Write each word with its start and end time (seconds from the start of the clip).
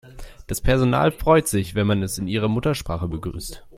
Das 0.47 0.61
Personal 0.61 1.11
freut 1.11 1.47
sich, 1.47 1.75
wenn 1.75 1.85
man 1.85 2.01
es 2.01 2.17
in 2.17 2.25
ihrer 2.25 2.47
Muttersprache 2.47 3.07
begrüßt. 3.07 3.63